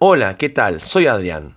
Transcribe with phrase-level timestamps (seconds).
[0.00, 0.80] Hola, ¿qué tal?
[0.80, 1.56] Soy Adrián.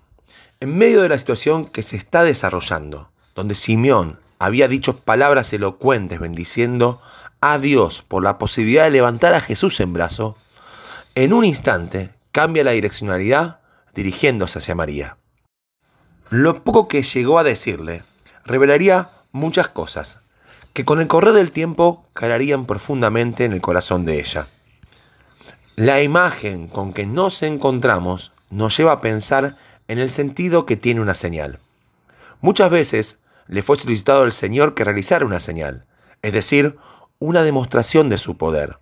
[0.62, 6.20] En medio de la situación que se está desarrollando, donde Simeón había dicho palabras elocuentes
[6.20, 7.00] bendiciendo
[7.40, 10.38] a Dios por la posibilidad de levantar a Jesús en brazo,
[11.14, 13.60] en un instante cambia la direccionalidad
[13.94, 15.18] dirigiéndose hacia María.
[16.32, 18.06] Lo poco que llegó a decirle
[18.44, 20.22] revelaría muchas cosas
[20.74, 24.48] que con el correr del tiempo calarían profundamente en el corazón de ella.
[25.76, 29.58] La imagen con que nos encontramos nos lleva a pensar
[29.88, 31.60] en el sentido que tiene una señal.
[32.42, 35.86] Muchas veces le fue solicitado al Señor que realizara una señal,
[36.22, 36.78] es decir,
[37.20, 38.80] una demostración de su poder,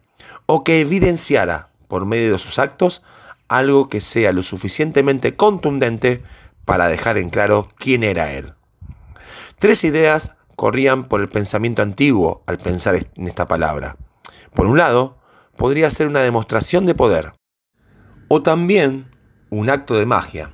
[0.47, 3.03] o que evidenciara por medio de sus actos
[3.47, 6.23] algo que sea lo suficientemente contundente
[6.65, 8.53] para dejar en claro quién era Él.
[9.59, 13.95] Tres ideas corrían por el pensamiento antiguo al pensar en esta palabra.
[14.53, 15.18] Por un lado,
[15.59, 17.33] podría ser una demostración de poder,
[18.29, 19.11] o también
[19.49, 20.53] un acto de magia,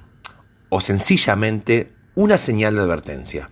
[0.69, 3.51] o sencillamente una señal de advertencia.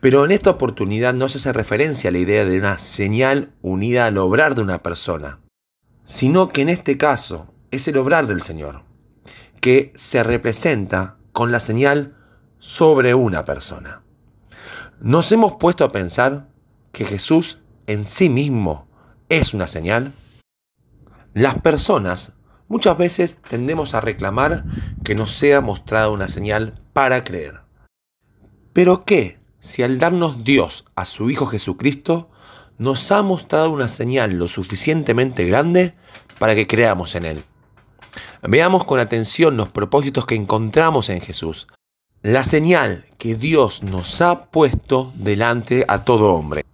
[0.00, 4.06] Pero en esta oportunidad no se hace referencia a la idea de una señal unida
[4.06, 5.40] al obrar de una persona,
[6.04, 8.84] sino que en este caso es el obrar del Señor,
[9.60, 12.16] que se representa con la señal
[12.58, 14.04] sobre una persona.
[15.00, 16.48] ¿Nos hemos puesto a pensar
[16.92, 18.86] que Jesús en sí mismo
[19.28, 20.12] es una señal?
[21.34, 22.34] Las personas
[22.66, 24.64] muchas veces tendemos a reclamar
[25.04, 27.60] que nos sea mostrada una señal para creer.
[28.72, 32.30] Pero ¿qué si al darnos Dios a su Hijo Jesucristo
[32.78, 35.94] nos ha mostrado una señal lo suficientemente grande
[36.40, 37.44] para que creamos en Él?
[38.42, 41.68] Veamos con atención los propósitos que encontramos en Jesús,
[42.22, 46.64] la señal que Dios nos ha puesto delante a todo hombre.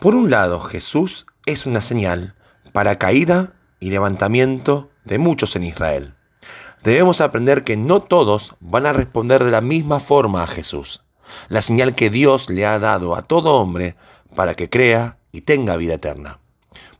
[0.00, 2.35] Por un lado, Jesús es una señal
[2.76, 6.14] para caída y levantamiento de muchos en Israel.
[6.82, 11.00] Debemos aprender que no todos van a responder de la misma forma a Jesús,
[11.48, 13.96] la señal que Dios le ha dado a todo hombre
[14.34, 16.38] para que crea y tenga vida eterna.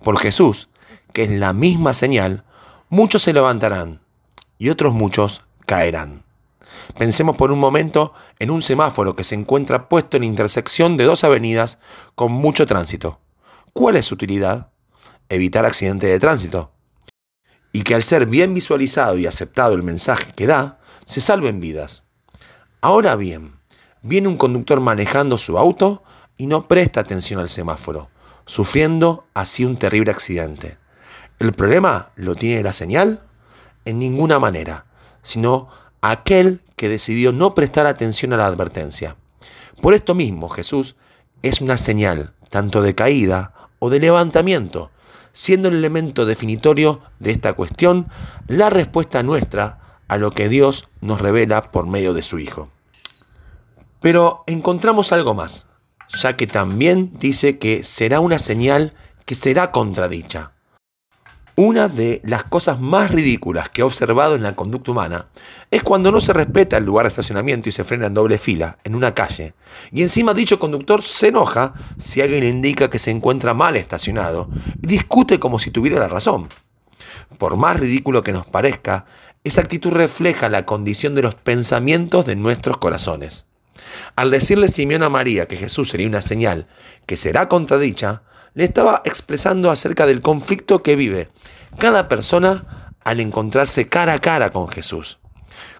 [0.02, 0.70] Por Jesús,
[1.12, 2.44] que es la misma señal,
[2.88, 4.00] muchos se levantarán
[4.56, 6.24] y otros muchos caerán.
[6.96, 11.22] Pensemos por un momento en un semáforo que se encuentra puesto en intersección de dos
[11.22, 11.80] avenidas
[12.14, 13.20] con mucho tránsito.
[13.74, 14.70] ¿Cuál es su utilidad?
[15.28, 16.72] Evitar accidentes de tránsito.
[17.72, 22.04] Y que al ser bien visualizado y aceptado el mensaje que da, se salven vidas.
[22.80, 23.56] Ahora bien,
[24.02, 26.02] viene un conductor manejando su auto
[26.36, 28.10] y no presta atención al semáforo,
[28.44, 30.76] sufriendo así un terrible accidente.
[31.38, 33.22] ¿El problema lo tiene la señal?
[33.84, 34.86] En ninguna manera,
[35.22, 35.68] sino
[36.00, 39.16] aquel que decidió no prestar atención a la advertencia.
[39.82, 40.96] Por esto mismo Jesús
[41.42, 44.90] es una señal tanto de caída o de levantamiento,
[45.36, 48.08] siendo el elemento definitorio de esta cuestión
[48.48, 52.70] la respuesta nuestra a lo que Dios nos revela por medio de su Hijo.
[54.00, 55.68] Pero encontramos algo más,
[56.08, 58.94] ya que también dice que será una señal
[59.26, 60.52] que será contradicha.
[61.58, 65.28] Una de las cosas más ridículas que he observado en la conducta humana
[65.70, 68.76] es cuando no se respeta el lugar de estacionamiento y se frena en doble fila
[68.84, 69.54] en una calle.
[69.90, 74.50] Y encima dicho conductor se enoja si alguien indica que se encuentra mal estacionado
[74.82, 76.50] y discute como si tuviera la razón.
[77.38, 79.06] Por más ridículo que nos parezca,
[79.42, 83.46] esa actitud refleja la condición de los pensamientos de nuestros corazones.
[84.16, 86.66] Al decirle Simeón a María que Jesús sería una señal
[87.06, 88.22] que será contradicha,
[88.54, 91.28] le estaba expresando acerca del conflicto que vive
[91.78, 95.18] cada persona al encontrarse cara a cara con Jesús.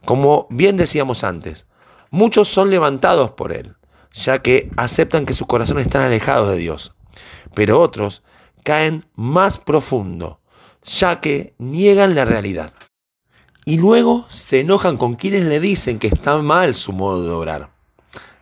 [0.04, 1.66] Como bien decíamos antes,
[2.10, 3.76] muchos son levantados por Él,
[4.12, 6.92] ya que aceptan que sus corazones están alejados de Dios,
[7.54, 8.22] pero otros
[8.62, 10.40] caen más profundo,
[10.82, 12.72] ya que niegan la realidad.
[13.64, 17.75] Y luego se enojan con quienes le dicen que está mal su modo de obrar.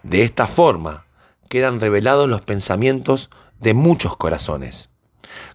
[0.05, 1.07] De esta forma
[1.49, 4.91] quedan revelados los pensamientos de muchos corazones.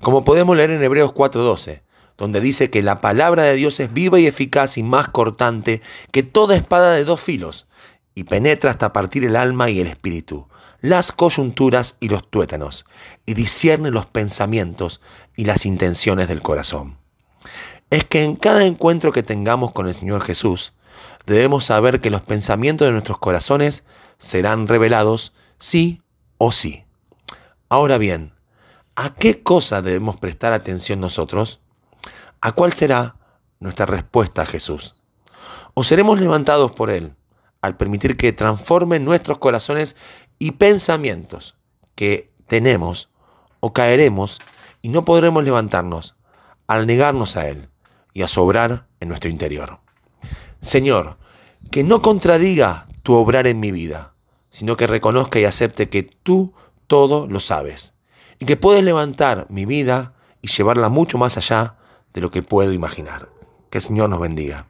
[0.02, 1.84] Como podemos leer en Hebreos 4:12,
[2.18, 5.82] donde dice que la palabra de Dios es viva y eficaz y más cortante
[6.12, 7.68] que toda espada de dos filos,
[8.16, 10.48] y penetra hasta partir el alma y el espíritu,
[10.82, 12.86] las coyunturas y los tuétanos,
[13.28, 15.00] y discierne los pensamientos
[15.36, 16.98] y las intenciones del corazón.
[17.92, 20.74] Es que en cada encuentro que tengamos con el Señor Jesús,
[21.28, 23.86] debemos saber que los pensamientos de nuestros corazones
[24.20, 26.04] serán revelados sí
[26.38, 26.86] o sí.
[27.70, 28.36] Ahora bien,
[28.96, 31.62] ¿a qué cosa debemos prestar atención nosotros?
[32.42, 33.16] ¿A cuál será
[33.60, 35.02] nuestra respuesta a Jesús?
[35.74, 37.16] ¿O seremos levantados por Él
[37.62, 39.96] al permitir que transforme nuestros corazones
[40.38, 41.58] y pensamientos
[41.96, 43.10] que tenemos
[43.60, 44.40] o caeremos
[44.82, 46.16] y no podremos levantarnos
[46.68, 47.70] al negarnos a Él
[48.14, 49.80] y a sobrar en nuestro interior?
[50.60, 51.18] Señor,
[51.72, 54.14] que no contradiga tu obrar en mi vida,
[54.52, 56.54] sino que reconozca y acepte que tú
[56.86, 57.96] todo lo sabes
[58.38, 60.14] y que puedes levantar mi vida
[60.44, 61.76] y llevarla mucho más allá
[62.14, 63.28] de lo que puedo imaginar.
[63.72, 64.68] Que el Señor nos bendiga.